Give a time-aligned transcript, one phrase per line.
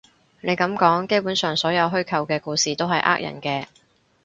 [0.39, 3.67] 你噉講，基本上所有虛構嘅故事都係呃人嘅